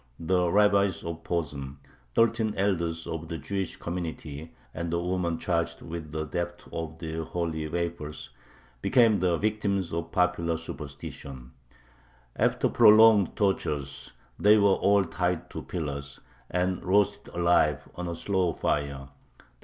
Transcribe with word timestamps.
The 0.19 0.49
Rabbi 0.49 0.89
of 1.05 1.23
Posen, 1.23 1.77
thirteen 2.15 2.55
elders 2.57 3.05
of 3.05 3.27
the 3.29 3.37
Jewish 3.37 3.75
community, 3.75 4.51
and 4.73 4.91
the 4.91 4.97
woman 4.99 5.37
charged 5.37 5.83
with 5.83 6.09
the 6.09 6.25
theft 6.25 6.67
of 6.73 6.97
the 6.97 7.23
holy 7.23 7.67
wafers, 7.67 8.31
became 8.81 9.17
the 9.19 9.37
victims 9.37 9.93
of 9.93 10.11
popular 10.11 10.57
superstition; 10.57 11.51
after 12.35 12.67
prolonged 12.67 13.35
tortures 13.35 14.13
they 14.39 14.57
were 14.57 14.69
all 14.73 15.05
tied 15.05 15.51
to 15.51 15.61
pillars, 15.61 16.19
and 16.49 16.83
roasted 16.83 17.31
alive 17.35 17.87
on 17.93 18.07
a 18.07 18.15
slow 18.15 18.53
fire 18.53 18.85
(1399). 19.01 19.49